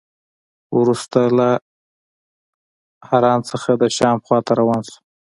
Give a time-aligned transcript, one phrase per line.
[0.79, 1.49] وروسته له
[3.09, 4.99] حران څخه د شام خوا ته روان شو.